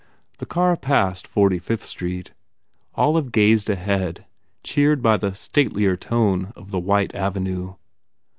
The 0.39 0.47
car 0.47 0.75
passed 0.77 1.27
Forty 1.27 1.59
Fifth 1.59 1.83
Street. 1.85 2.31
Olive 2.95 3.31
gazed 3.31 3.69
ahead, 3.69 4.25
cheered 4.63 5.03
by 5.03 5.15
the 5.17 5.35
statelier 5.35 5.95
tone 5.95 6.51
of 6.55 6.71
the 6.71 6.79
white 6.79 7.13
avenue. 7.13 7.75